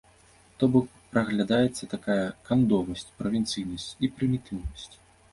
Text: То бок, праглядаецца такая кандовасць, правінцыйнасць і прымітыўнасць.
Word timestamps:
То 0.61 0.67
бок, 0.75 0.85
праглядаецца 1.11 1.87
такая 1.91 2.23
кандовасць, 2.47 3.05
правінцыйнасць 3.19 3.85
і 4.07 4.09
прымітыўнасць. 4.15 4.87